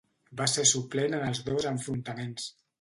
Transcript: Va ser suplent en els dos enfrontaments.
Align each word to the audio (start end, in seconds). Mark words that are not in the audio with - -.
Va 0.39 0.47
ser 0.53 0.65
suplent 0.69 1.19
en 1.19 1.27
els 1.29 1.43
dos 1.53 1.71
enfrontaments. 1.75 2.53